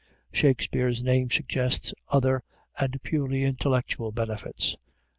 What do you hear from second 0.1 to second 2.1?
Shakspeare's name suggests